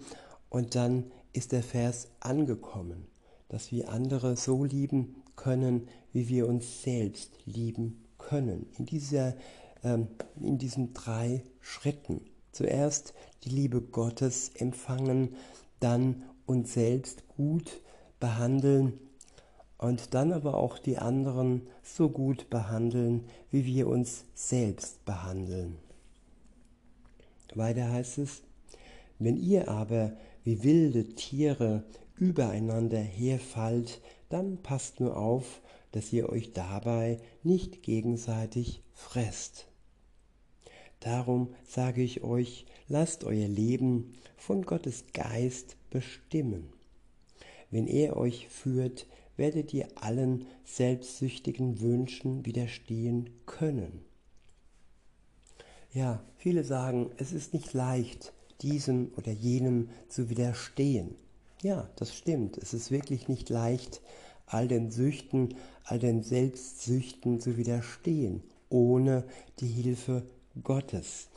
und 0.49 0.75
dann 0.75 1.05
ist 1.33 1.51
der 1.51 1.63
Vers 1.63 2.09
angekommen, 2.19 3.07
dass 3.49 3.71
wir 3.71 3.89
andere 3.89 4.35
so 4.35 4.63
lieben 4.63 5.15
können, 5.35 5.87
wie 6.13 6.29
wir 6.29 6.47
uns 6.47 6.83
selbst 6.83 7.31
lieben 7.45 8.03
können. 8.17 8.67
In, 8.77 8.85
dieser, 8.85 9.35
ähm, 9.83 10.07
in 10.39 10.57
diesen 10.57 10.93
drei 10.93 11.43
Schritten. 11.59 12.21
Zuerst 12.51 13.13
die 13.43 13.49
Liebe 13.49 13.81
Gottes 13.81 14.49
empfangen, 14.55 15.35
dann 15.79 16.23
uns 16.47 16.73
selbst 16.73 17.27
gut 17.27 17.81
behandeln 18.19 18.93
und 19.77 20.15
dann 20.15 20.33
aber 20.33 20.57
auch 20.57 20.79
die 20.79 20.97
anderen 20.97 21.67
so 21.83 22.09
gut 22.09 22.49
behandeln, 22.49 23.25
wie 23.51 23.65
wir 23.65 23.87
uns 23.87 24.25
selbst 24.33 25.05
behandeln. 25.05 25.77
Weiter 27.53 27.91
heißt 27.91 28.19
es, 28.19 28.41
wenn 29.19 29.37
ihr 29.37 29.69
aber 29.69 30.13
wie 30.43 30.63
wilde 30.63 31.15
Tiere 31.15 31.83
übereinander 32.15 32.99
herfallt, 32.99 34.01
dann 34.29 34.57
passt 34.61 34.99
nur 34.99 35.17
auf, 35.17 35.61
dass 35.91 36.11
ihr 36.13 36.29
euch 36.29 36.53
dabei 36.53 37.19
nicht 37.43 37.83
gegenseitig 37.83 38.83
fresst. 38.93 39.67
Darum 40.99 41.53
sage 41.67 42.01
ich 42.01 42.23
euch, 42.23 42.65
lasst 42.87 43.23
euer 43.23 43.47
Leben 43.47 44.13
von 44.35 44.63
Gottes 44.63 45.05
Geist 45.13 45.76
bestimmen. 45.89 46.73
Wenn 47.71 47.87
er 47.87 48.17
euch 48.17 48.47
führt, 48.47 49.07
werdet 49.35 49.73
ihr 49.73 49.87
allen 49.95 50.45
selbstsüchtigen 50.65 51.79
Wünschen 51.79 52.45
widerstehen 52.45 53.29
können. 53.45 54.01
Ja, 55.93 56.23
viele 56.37 56.63
sagen, 56.63 57.11
es 57.17 57.31
ist 57.31 57.53
nicht 57.53 57.73
leicht, 57.73 58.33
diesem 58.61 59.11
oder 59.15 59.31
jenem 59.31 59.89
zu 60.09 60.29
widerstehen. 60.29 61.15
Ja, 61.61 61.89
das 61.95 62.15
stimmt. 62.15 62.57
Es 62.57 62.73
ist 62.73 62.91
wirklich 62.91 63.27
nicht 63.27 63.49
leicht, 63.49 64.01
all 64.45 64.67
den 64.67 64.91
Süchten, 64.91 65.55
all 65.83 65.99
den 65.99 66.23
Selbstsüchten 66.23 67.39
zu 67.39 67.57
widerstehen, 67.57 68.43
ohne 68.69 69.25
die 69.59 69.67
Hilfe 69.67 70.23
Gottes. 70.63 71.29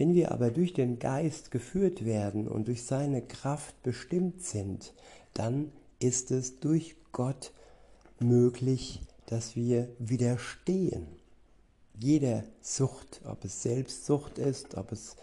Wenn 0.00 0.14
wir 0.14 0.32
aber 0.32 0.50
durch 0.50 0.72
den 0.72 0.98
Geist 0.98 1.50
geführt 1.50 2.06
werden 2.06 2.48
und 2.48 2.68
durch 2.68 2.84
seine 2.84 3.20
Kraft 3.20 3.82
bestimmt 3.82 4.42
sind, 4.42 4.94
dann 5.34 5.72
ist 5.98 6.30
es 6.30 6.58
durch 6.58 6.96
Gott 7.12 7.52
möglich, 8.18 9.02
dass 9.26 9.56
wir 9.56 9.90
widerstehen. 9.98 11.06
Jeder 11.98 12.44
Sucht, 12.62 13.20
ob 13.26 13.44
es 13.44 13.62
Selbstsucht 13.62 14.38
ist, 14.38 14.74
ob 14.78 14.90
es 14.90 15.16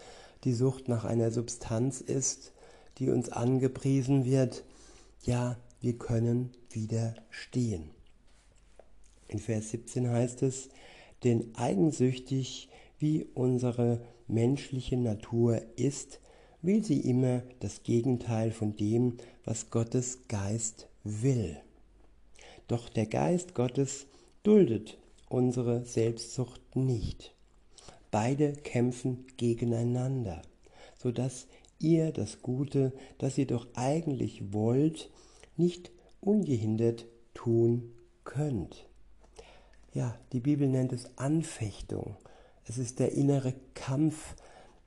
die 0.44 0.52
Sucht 0.52 0.86
nach 0.86 1.04
einer 1.04 1.32
Substanz 1.32 2.00
ist, 2.00 2.52
die 2.98 3.10
uns 3.10 3.30
angepriesen 3.30 4.24
wird, 4.24 4.62
ja, 5.24 5.56
wir 5.80 5.98
können 5.98 6.52
widerstehen. 6.70 7.90
In 9.26 9.40
Vers 9.40 9.70
17 9.70 10.08
heißt 10.08 10.44
es, 10.44 10.68
denn 11.24 11.52
eigensüchtig 11.56 12.68
wie 13.00 13.26
unsere 13.34 14.00
menschliche 14.28 14.96
Natur 14.96 15.60
ist, 15.76 16.20
will 16.62 16.84
sie 16.84 17.00
immer 17.00 17.42
das 17.60 17.82
Gegenteil 17.82 18.50
von 18.50 18.76
dem, 18.76 19.16
was 19.44 19.70
Gottes 19.70 20.26
Geist 20.28 20.88
will. 21.04 21.56
Doch 22.66 22.88
der 22.88 23.06
Geist 23.06 23.54
Gottes 23.54 24.06
duldet 24.42 24.98
unsere 25.28 25.84
Selbstsucht 25.84 26.76
nicht. 26.76 27.34
Beide 28.10 28.52
kämpfen 28.52 29.26
gegeneinander, 29.36 30.42
so 30.96 31.12
dass 31.12 31.46
ihr 31.78 32.12
das 32.12 32.42
Gute, 32.42 32.92
das 33.18 33.38
ihr 33.38 33.46
doch 33.46 33.66
eigentlich 33.74 34.52
wollt, 34.52 35.10
nicht 35.56 35.90
ungehindert 36.20 37.06
tun 37.34 37.92
könnt. 38.24 38.86
Ja, 39.94 40.18
die 40.32 40.40
Bibel 40.40 40.68
nennt 40.68 40.92
es 40.92 41.10
Anfechtung. 41.16 42.16
Es 42.68 42.76
ist 42.76 42.98
der 42.98 43.12
innere 43.12 43.54
Kampf, 43.74 44.34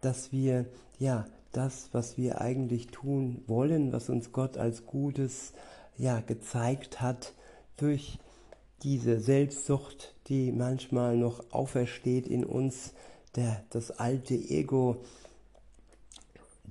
dass 0.02 0.32
wir 0.32 0.66
ja 1.00 1.26
das, 1.52 1.90
was 1.92 2.16
wir 2.16 2.40
eigentlich 2.40 2.88
tun 2.88 3.44
wollen, 3.48 3.92
was 3.92 4.10
uns 4.10 4.32
Gott 4.32 4.58
als 4.58 4.86
Gutes 4.86 5.54
ja 5.98 6.22
gezeigt 6.22 7.02
hat, 7.02 7.34
durch 7.78 8.20
diese 8.84 9.20
Selbstsucht, 9.20 10.14
die 10.28 10.52
manchmal 10.52 11.18
noch 11.18 11.52
aufersteht 11.52 12.28
in 12.28 12.46
uns, 12.46 12.94
der, 13.36 13.64
das 13.72 13.92
alte 13.92 14.36
Ego, 14.36 15.04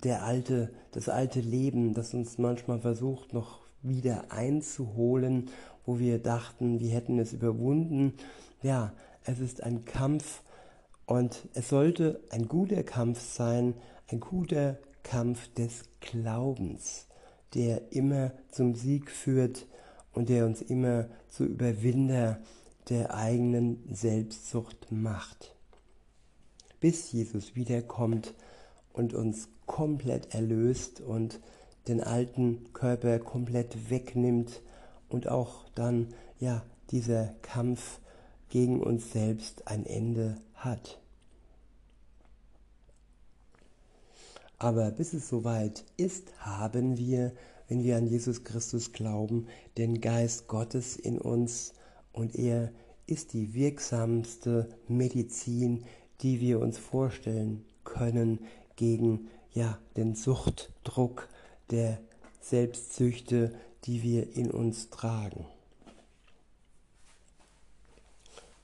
der 0.05 0.25
alte, 0.25 0.70
das 0.92 1.09
alte 1.09 1.40
Leben, 1.40 1.94
das 1.94 2.14
uns 2.14 2.38
manchmal 2.38 2.79
versucht, 2.79 3.33
noch 3.33 3.61
wieder 3.83 4.31
einzuholen, 4.31 5.51
wo 5.85 5.99
wir 5.99 6.18
dachten, 6.18 6.79
wir 6.79 6.90
hätten 6.90 7.18
es 7.18 7.33
überwunden. 7.33 8.14
Ja, 8.62 8.92
es 9.25 9.40
ist 9.40 9.62
ein 9.62 9.85
Kampf 9.85 10.42
und 11.11 11.49
es 11.55 11.68
sollte 11.68 12.20
ein 12.31 12.46
guter 12.46 12.85
Kampf 12.85 13.18
sein, 13.18 13.75
ein 14.12 14.20
guter 14.20 14.79
Kampf 15.03 15.53
des 15.55 15.83
Glaubens, 15.99 17.09
der 17.53 17.90
immer 17.90 18.31
zum 18.53 18.77
Sieg 18.77 19.11
führt 19.11 19.66
und 20.12 20.29
der 20.29 20.46
uns 20.46 20.62
immer 20.62 21.09
zu 21.29 21.46
Überwinder 21.46 22.38
der 22.90 23.12
eigenen 23.12 23.92
Selbstsucht 23.92 24.92
macht. 24.92 25.57
Bis 26.79 27.11
Jesus 27.11 27.57
wiederkommt 27.57 28.33
und 28.92 29.12
uns 29.12 29.49
komplett 29.66 30.33
erlöst 30.33 31.01
und 31.01 31.40
den 31.88 32.01
alten 32.01 32.73
Körper 32.73 33.18
komplett 33.18 33.90
wegnimmt 33.90 34.62
und 35.09 35.27
auch 35.27 35.68
dann 35.75 36.14
ja 36.38 36.62
dieser 36.92 37.35
Kampf 37.42 37.99
gegen 38.49 38.81
uns 38.81 39.11
selbst 39.11 39.66
ein 39.66 39.85
Ende 39.87 40.37
hat. 40.55 41.00
Aber 44.61 44.92
bis 44.92 45.12
es 45.12 45.29
soweit 45.29 45.85
ist, 45.96 46.33
haben 46.38 46.96
wir 46.96 47.33
wenn 47.70 47.85
wir 47.85 47.96
an 47.96 48.09
Jesus 48.09 48.42
Christus 48.42 48.92
glauben, 48.92 49.46
den 49.79 50.01
Geist 50.01 50.49
Gottes 50.49 50.96
in 50.96 51.20
uns 51.20 51.73
und 52.12 52.35
er 52.35 52.73
ist 53.07 53.33
die 53.33 53.55
wirksamste 53.55 54.68
Medizin, 54.88 55.85
die 56.20 56.40
wir 56.40 56.59
uns 56.59 56.79
vorstellen 56.79 57.64
können 57.85 58.40
gegen 58.75 59.29
ja, 59.53 59.79
den 59.96 60.16
Suchtdruck 60.16 61.29
der 61.70 62.01
Selbstsüchte, 62.40 63.55
die 63.85 64.03
wir 64.03 64.35
in 64.35 64.51
uns 64.51 64.90
tragen. 64.90 65.46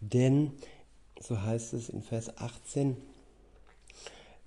Denn, 0.00 0.50
so 1.20 1.40
heißt 1.40 1.74
es 1.74 1.88
in 1.88 2.02
Vers 2.02 2.36
18, 2.38 2.96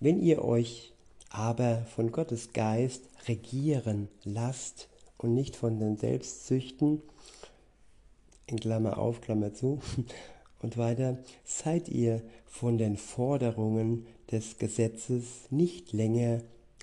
wenn 0.01 0.21
ihr 0.21 0.43
euch 0.43 0.93
aber 1.29 1.85
von 1.95 2.11
Gottes 2.11 2.53
Geist 2.53 3.03
regieren 3.27 4.07
lasst 4.23 4.89
und 5.17 5.33
nicht 5.33 5.55
von 5.55 5.79
den 5.79 5.97
Selbstsüchten, 5.97 7.01
in 8.47 8.59
Klammer 8.59 8.97
auf, 8.97 9.21
Klammer 9.21 9.53
zu, 9.53 9.79
und 10.61 10.77
weiter, 10.77 11.17
seid 11.45 11.87
ihr 11.89 12.21
von 12.45 12.77
den 12.77 12.97
Forderungen 12.97 14.07
des 14.31 14.57
Gesetzes 14.57 15.51
nicht 15.51 15.93
länger 15.93 16.41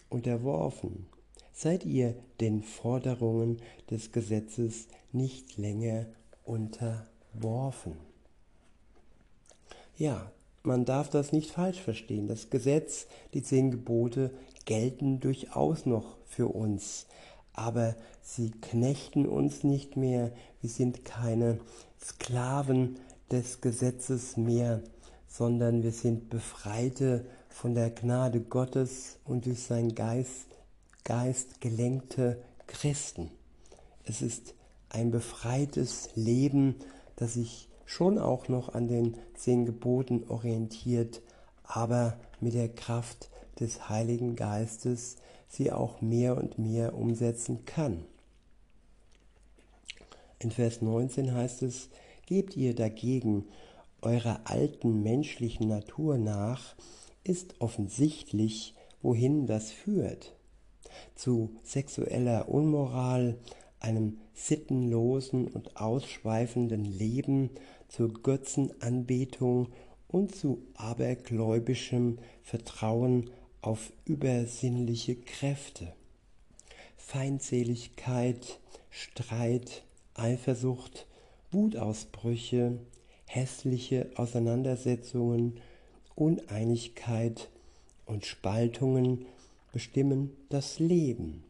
unterworfen. 0.08 1.06
Seid 1.52 1.84
ihr 1.84 2.14
den 2.40 2.62
Forderungen 2.62 3.60
des 3.90 4.12
Gesetzes 4.12 4.88
nicht 5.12 5.56
länger 5.56 6.06
unterworfen. 6.44 7.96
Ja, 9.96 10.30
man 10.66 10.84
darf 10.84 11.08
das 11.08 11.32
nicht 11.32 11.50
falsch 11.50 11.80
verstehen. 11.80 12.26
Das 12.28 12.50
Gesetz, 12.50 13.06
die 13.34 13.42
zehn 13.42 13.70
Gebote 13.70 14.30
gelten 14.64 15.20
durchaus 15.20 15.86
noch 15.86 16.16
für 16.26 16.48
uns, 16.48 17.06
aber 17.52 17.94
sie 18.22 18.50
knechten 18.50 19.26
uns 19.26 19.64
nicht 19.64 19.96
mehr. 19.96 20.32
Wir 20.60 20.70
sind 20.70 21.04
keine 21.04 21.60
Sklaven 22.02 22.96
des 23.30 23.60
Gesetzes 23.60 24.36
mehr, 24.36 24.82
sondern 25.28 25.82
wir 25.82 25.92
sind 25.92 26.28
Befreite 26.30 27.24
von 27.48 27.74
der 27.74 27.90
Gnade 27.90 28.40
Gottes 28.40 29.18
und 29.24 29.46
durch 29.46 29.62
seinen 29.62 29.94
Geist, 29.94 30.46
Geist 31.04 31.60
gelenkte 31.60 32.42
Christen. 32.66 33.30
Es 34.04 34.22
ist 34.22 34.54
ein 34.88 35.10
befreites 35.10 36.10
Leben, 36.14 36.76
das 37.16 37.34
sich 37.34 37.68
schon 37.86 38.18
auch 38.18 38.48
noch 38.48 38.74
an 38.74 38.88
den 38.88 39.16
zehn 39.34 39.64
Geboten 39.64 40.24
orientiert, 40.28 41.22
aber 41.64 42.18
mit 42.40 42.54
der 42.54 42.68
Kraft 42.68 43.30
des 43.58 43.88
Heiligen 43.88 44.36
Geistes 44.36 45.16
sie 45.48 45.72
auch 45.72 46.02
mehr 46.02 46.36
und 46.36 46.58
mehr 46.58 46.94
umsetzen 46.94 47.64
kann. 47.64 48.04
In 50.38 50.50
Vers 50.50 50.82
19 50.82 51.32
heißt 51.32 51.62
es, 51.62 51.88
gebt 52.26 52.56
ihr 52.56 52.74
dagegen 52.74 53.46
eurer 54.02 54.40
alten 54.44 55.02
menschlichen 55.02 55.68
Natur 55.68 56.18
nach, 56.18 56.74
ist 57.24 57.54
offensichtlich, 57.60 58.74
wohin 59.00 59.46
das 59.46 59.70
führt. 59.70 60.34
Zu 61.14 61.50
sexueller 61.62 62.48
Unmoral, 62.48 63.36
einem 63.86 64.18
sittenlosen 64.34 65.46
und 65.46 65.76
ausschweifenden 65.76 66.84
Leben, 66.84 67.50
zur 67.88 68.12
Götzenanbetung 68.12 69.68
und 70.08 70.34
zu 70.34 70.60
abergläubischem 70.74 72.18
Vertrauen 72.42 73.30
auf 73.62 73.92
übersinnliche 74.04 75.14
Kräfte. 75.14 75.92
Feindseligkeit, 76.96 78.58
Streit, 78.90 79.84
Eifersucht, 80.14 81.06
Wutausbrüche, 81.52 82.80
hässliche 83.26 84.10
Auseinandersetzungen, 84.16 85.60
Uneinigkeit 86.16 87.48
und 88.04 88.26
Spaltungen 88.26 89.26
bestimmen 89.72 90.36
das 90.48 90.80
Leben, 90.80 91.44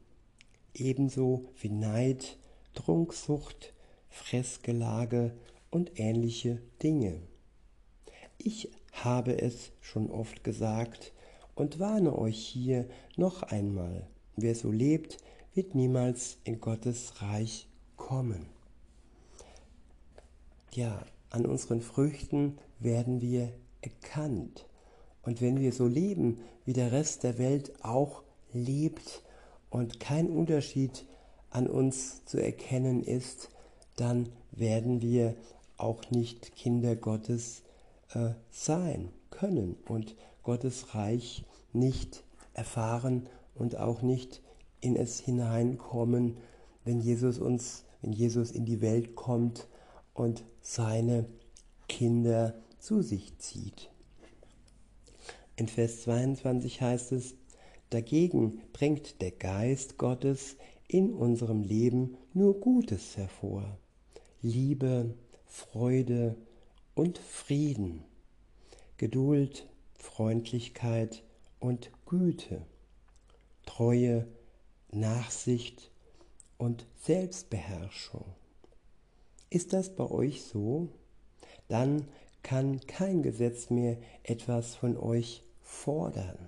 ebenso 0.81 1.47
wie 1.61 1.71
Neid, 1.71 2.39
Trunksucht, 2.75 3.73
Fressgelage 4.09 5.33
und 5.71 5.99
ähnliche 5.99 6.61
Dinge. 6.83 7.21
Ich 8.39 8.71
habe 8.93 9.41
es 9.41 9.73
schon 9.81 10.11
oft 10.11 10.45
gesagt 10.45 11.13
und 11.55 11.79
warne 11.79 12.17
euch 12.17 12.39
hier 12.39 12.87
noch 13.17 13.43
einmal, 13.43 14.07
wer 14.37 14.55
so 14.55 14.71
lebt, 14.71 15.19
wird 15.55 15.75
niemals 15.75 16.39
in 16.45 16.61
Gottes 16.61 17.23
Reich 17.23 17.69
kommen. 17.97 18.47
Ja, 20.73 21.05
an 21.31 21.47
unseren 21.47 21.81
Früchten 21.81 22.59
werden 22.79 23.21
wir 23.23 23.53
erkannt. 23.81 24.67
Und 25.23 25.41
wenn 25.41 25.61
wir 25.61 25.73
so 25.73 25.87
leben, 25.87 26.39
wie 26.65 26.75
der 26.75 26.93
Rest 26.93 27.25
der 27.25 27.39
Welt 27.39 27.73
auch 27.83 28.23
lebt 28.53 29.23
und 29.77 30.01
kein 30.01 30.31
Unterschied 30.31 31.05
an 31.51 31.67
uns 31.67 32.25
zu 32.25 32.43
erkennen 32.43 33.03
ist, 33.03 33.51
dann 33.97 34.31
werden 34.51 35.03
wir 35.03 35.37
auch 35.77 36.11
nicht 36.11 36.57
Kinder 36.57 36.97
Gottes 36.97 37.63
äh, 38.15 38.31
sein 38.51 39.11
können 39.29 39.77
und 39.87 40.17
Gottes 40.43 40.95
Reich 40.95 41.45
nicht 41.75 42.25
erfahren 42.55 43.29
und 43.55 43.77
auch 43.77 44.01
nicht 44.01 44.41
in 44.81 44.97
es 44.97 45.21
hineinkommen, 45.21 46.39
wenn 46.87 47.01
Jesus 47.01 47.39
uns, 47.39 47.85
wenn 48.01 48.15
Jesus 48.15 48.53
in 48.53 48.65
die 48.65 48.81
Welt 48.81 49.15
kommt 49.15 49.69
und 50.15 50.43
seine 50.63 51.27
Kinder 51.87 52.55
zu 52.79 53.03
sich 53.03 53.37
zieht. 53.37 53.91
In 55.57 55.69
Vers 55.69 56.01
22 56.05 56.81
heißt 56.81 57.13
es, 57.13 57.35
dagegen 57.91 58.63
bringt 58.73 59.21
der 59.21 59.31
Geist 59.31 59.99
Gottes 59.99 60.57
in 60.89 61.13
unserem 61.13 61.63
Leben 61.63 62.17
nur 62.33 62.61
Gutes 62.61 63.17
hervor. 63.17 63.79
Liebe, 64.43 65.15
Freude 65.47 66.37
und 66.95 67.19
Frieden, 67.19 68.05
Geduld, 68.97 69.67
Freundlichkeit 69.99 71.23
und 71.61 71.91
Güte, 72.07 72.63
Treue, 73.65 74.27
Nachsicht 74.93 75.91
und 76.59 76.87
Selbstbeherrschung. 77.03 78.25
Ist 79.51 79.73
das 79.73 79.95
bei 79.95 80.09
euch 80.11 80.45
so? 80.45 80.89
Dann 81.69 82.09
kann 82.43 82.81
kein 82.87 83.23
Gesetz 83.23 83.71
mehr 83.71 83.99
etwas 84.23 84.75
von 84.75 84.97
euch 84.97 85.43
fordern. 85.61 86.39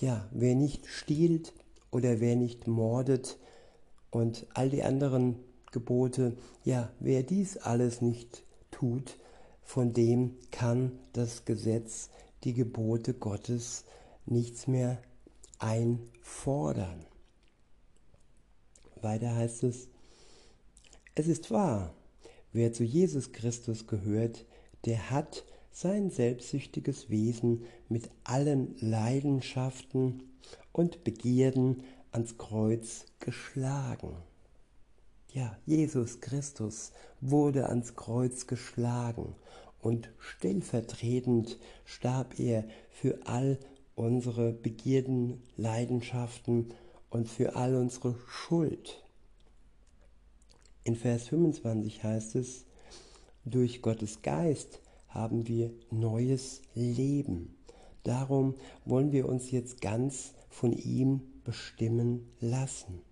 Ja, 0.00 0.26
wer 0.30 0.54
nicht 0.54 0.86
stiehlt 0.86 1.52
oder 1.90 2.20
wer 2.20 2.34
nicht 2.34 2.66
mordet 2.66 3.38
und 4.10 4.46
all 4.54 4.70
die 4.70 4.82
anderen 4.82 5.36
Gebote, 5.72 6.38
ja, 6.64 6.90
wer 7.00 7.22
dies 7.22 7.58
alles 7.58 8.00
nicht 8.00 8.42
tut, 8.70 9.18
von 9.62 9.92
dem 9.92 10.38
kann 10.50 10.98
das 11.12 11.44
Gesetz, 11.44 12.08
die 12.44 12.54
Gebote 12.54 13.12
Gottes 13.12 13.84
nichts 14.24 14.66
mehr 14.66 15.02
einfordern. 15.58 17.04
Weiter 19.02 19.34
heißt 19.34 19.64
es, 19.64 19.88
es 21.14 21.28
ist 21.28 21.50
wahr, 21.50 21.94
wer 22.52 22.72
zu 22.72 22.84
Jesus 22.84 23.32
Christus 23.32 23.86
gehört, 23.86 24.46
der 24.86 25.10
hat 25.10 25.44
sein 25.70 26.10
selbstsüchtiges 26.10 27.10
Wesen 27.10 27.64
mit 27.88 28.10
allen 28.24 28.76
Leidenschaften 28.80 30.22
und 30.72 31.04
Begierden 31.04 31.82
ans 32.12 32.38
Kreuz 32.38 33.06
geschlagen. 33.20 34.16
Ja, 35.32 35.56
Jesus 35.64 36.20
Christus 36.20 36.92
wurde 37.20 37.68
ans 37.68 37.94
Kreuz 37.94 38.46
geschlagen 38.46 39.34
und 39.80 40.10
stellvertretend 40.18 41.58
starb 41.84 42.38
er 42.40 42.64
für 42.90 43.18
all 43.26 43.58
unsere 43.94 44.52
Begierden, 44.52 45.42
Leidenschaften 45.56 46.72
und 47.10 47.28
für 47.28 47.54
all 47.54 47.76
unsere 47.76 48.16
Schuld. 48.28 49.04
In 50.84 50.96
Vers 50.96 51.28
25 51.28 52.02
heißt 52.02 52.34
es, 52.36 52.64
durch 53.44 53.82
Gottes 53.82 54.22
Geist 54.22 54.80
haben 55.10 55.46
wir 55.46 55.72
neues 55.90 56.62
Leben. 56.74 57.54
Darum 58.02 58.54
wollen 58.84 59.12
wir 59.12 59.28
uns 59.28 59.50
jetzt 59.50 59.80
ganz 59.80 60.32
von 60.48 60.72
ihm 60.72 61.20
bestimmen 61.44 62.26
lassen. 62.40 63.02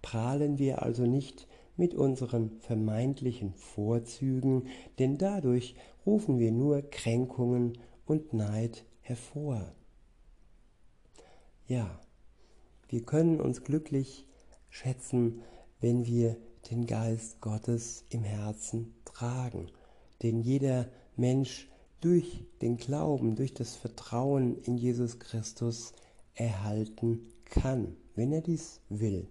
Prahlen 0.00 0.58
wir 0.58 0.82
also 0.82 1.06
nicht 1.06 1.48
mit 1.76 1.94
unseren 1.94 2.60
vermeintlichen 2.60 3.54
Vorzügen, 3.54 4.68
denn 4.98 5.18
dadurch 5.18 5.74
rufen 6.06 6.38
wir 6.38 6.52
nur 6.52 6.82
Kränkungen 6.82 7.78
und 8.06 8.32
Neid 8.32 8.84
hervor. 9.00 9.72
Ja, 11.66 12.00
wir 12.88 13.02
können 13.02 13.40
uns 13.40 13.64
glücklich 13.64 14.26
schätzen, 14.68 15.42
wenn 15.80 16.06
wir 16.06 16.36
den 16.70 16.86
Geist 16.86 17.40
Gottes 17.40 18.04
im 18.10 18.22
Herzen 18.22 18.94
tragen, 19.04 19.70
den 20.22 20.40
jeder 20.40 20.88
Mensch 21.16 21.68
durch 22.00 22.44
den 22.60 22.76
Glauben, 22.76 23.36
durch 23.36 23.54
das 23.54 23.76
Vertrauen 23.76 24.60
in 24.62 24.76
Jesus 24.76 25.18
Christus 25.18 25.92
erhalten 26.34 27.20
kann, 27.44 27.96
wenn 28.14 28.32
er 28.32 28.40
dies 28.40 28.80
will. 28.88 29.28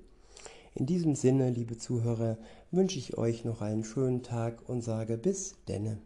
In 0.74 0.86
diesem 0.86 1.15
Sinne, 1.15 1.50
liebe 1.50 1.78
Zuhörer, 1.78 2.38
wünsche 2.72 2.98
ich 2.98 3.17
euch 3.17 3.44
noch 3.44 3.62
einen 3.62 3.84
schönen 3.84 4.24
Tag 4.24 4.70
und 4.70 4.82
sage 4.82 5.17
bis 5.17 5.56
denne. 5.67 5.98